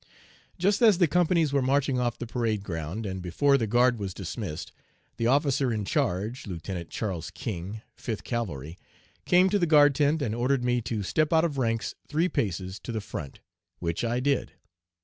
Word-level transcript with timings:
"Just 0.57 0.81
as 0.81 0.97
the 0.97 1.07
companies 1.07 1.53
were 1.53 1.61
marching 1.61 1.99
off 1.99 2.17
the 2.17 2.25
parade 2.25 2.63
ground, 2.63 3.05
and 3.05 3.21
before 3.21 3.55
the 3.55 3.67
guard 3.67 3.99
was 3.99 4.15
dismissed, 4.15 4.71
the 5.17 5.27
'officer 5.27 5.71
in 5.71 5.85
charge,' 5.85 6.47
Lieutenant 6.47 6.89
Charles 6.89 7.29
King, 7.29 7.83
Fifth 7.95 8.23
Cavalry, 8.23 8.79
came 9.25 9.47
to 9.51 9.59
the 9.59 9.67
guard 9.67 9.93
tent 9.93 10.23
and 10.23 10.33
ordered 10.33 10.63
me 10.63 10.81
to 10.81 11.03
step 11.03 11.31
out 11.31 11.45
of 11.45 11.59
ranks 11.59 11.93
three 12.07 12.29
paces 12.29 12.79
to 12.79 12.91
the 12.91 12.99
front, 12.99 13.41
which 13.77 14.03
I 14.03 14.19
did. 14.19 14.53